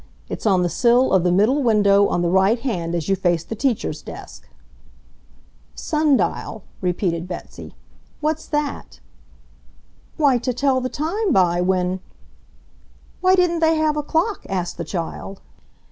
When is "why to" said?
10.17-10.53